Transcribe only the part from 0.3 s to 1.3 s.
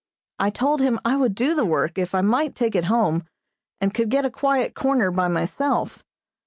I told him I